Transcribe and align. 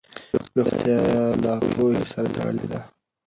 روغتیا 0.57 1.01
له 1.43 1.53
پوهې 1.73 2.03
سره 2.13 2.27
تړلې 2.35 2.65
ده. 2.71 2.79